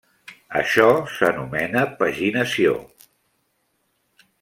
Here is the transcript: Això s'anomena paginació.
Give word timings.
Això 0.61 0.87
s'anomena 1.17 1.85
paginació. 2.03 2.77